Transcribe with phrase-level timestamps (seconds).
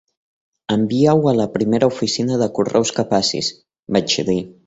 [0.75, 3.53] "Envia-ho a la primera oficina de correus que passis",
[3.97, 4.39] vaig dir.